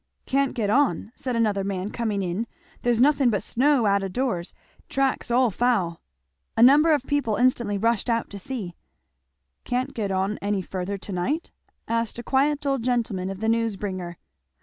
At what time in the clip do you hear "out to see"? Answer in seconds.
8.09-8.73